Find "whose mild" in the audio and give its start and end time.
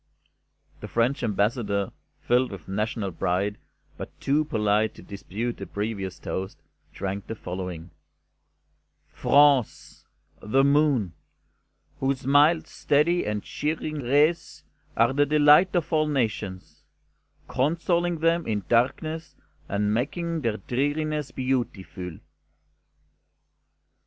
11.99-12.65